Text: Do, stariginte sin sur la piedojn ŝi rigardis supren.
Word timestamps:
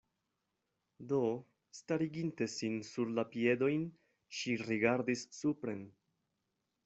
Do, 1.09 1.17
stariginte 1.79 2.47
sin 2.53 2.79
sur 2.87 3.13
la 3.19 3.25
piedojn 3.35 3.85
ŝi 4.39 4.57
rigardis 4.69 5.27
supren. 5.41 5.85